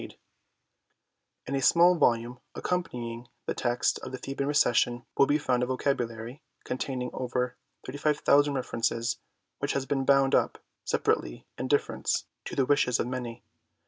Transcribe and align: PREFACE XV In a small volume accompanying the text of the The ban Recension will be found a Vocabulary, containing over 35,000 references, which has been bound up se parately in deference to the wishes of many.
PREFACE 0.01 0.15
XV 0.15 0.19
In 1.45 1.55
a 1.55 1.61
small 1.61 1.93
volume 1.95 2.39
accompanying 2.55 3.27
the 3.45 3.53
text 3.53 3.99
of 3.99 4.11
the 4.11 4.17
The 4.17 4.33
ban 4.33 4.47
Recension 4.47 5.05
will 5.15 5.27
be 5.27 5.37
found 5.37 5.61
a 5.61 5.67
Vocabulary, 5.67 6.41
containing 6.63 7.11
over 7.13 7.55
35,000 7.85 8.55
references, 8.55 9.19
which 9.59 9.73
has 9.73 9.85
been 9.85 10.03
bound 10.03 10.33
up 10.33 10.57
se 10.85 10.97
parately 10.97 11.43
in 11.55 11.67
deference 11.67 12.25
to 12.45 12.55
the 12.55 12.65
wishes 12.65 12.99
of 12.99 13.05
many. 13.05 13.43